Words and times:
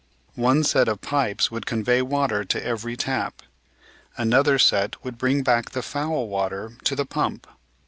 One 0.33 0.63
set 0.63 0.87
of 0.87 0.99
pipes 1.01 1.51
would 1.51 1.67
convey 1.67 2.01
water 2.01 2.43
to 2.43 2.65
every 2.65 2.97
tap; 2.97 3.43
another 4.17 4.57
set 4.57 4.95
would 5.05 5.19
bring 5.19 5.43
back 5.43 5.69
the 5.73 5.83
foul 5.83 6.27
water 6.27 6.75
to 6.85 6.95
the 6.95 7.05
pump. 7.05 7.45